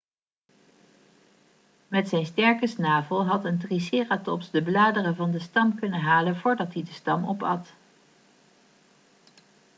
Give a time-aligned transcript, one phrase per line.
[1.87, 6.73] met zijn sterke snavel had een triceratops de bladeren van de stam kunnen halen voordat
[6.73, 7.73] hij de stam opat